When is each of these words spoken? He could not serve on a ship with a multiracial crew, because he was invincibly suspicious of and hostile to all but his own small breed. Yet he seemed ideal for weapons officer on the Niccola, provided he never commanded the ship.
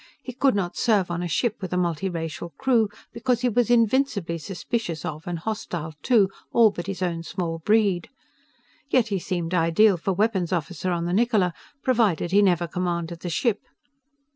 He 0.23 0.33
could 0.33 0.55
not 0.55 0.75
serve 0.75 1.11
on 1.11 1.21
a 1.21 1.27
ship 1.27 1.57
with 1.61 1.71
a 1.73 1.77
multiracial 1.77 2.55
crew, 2.57 2.89
because 3.13 3.41
he 3.41 3.49
was 3.49 3.69
invincibly 3.69 4.39
suspicious 4.39 5.05
of 5.05 5.27
and 5.27 5.37
hostile 5.37 5.93
to 6.01 6.27
all 6.51 6.71
but 6.71 6.87
his 6.87 7.03
own 7.03 7.21
small 7.21 7.59
breed. 7.59 8.09
Yet 8.89 9.09
he 9.09 9.19
seemed 9.19 9.53
ideal 9.53 9.97
for 9.97 10.13
weapons 10.13 10.51
officer 10.51 10.89
on 10.89 11.05
the 11.05 11.13
Niccola, 11.13 11.53
provided 11.83 12.31
he 12.31 12.41
never 12.41 12.65
commanded 12.67 13.19
the 13.19 13.29
ship. 13.29 13.59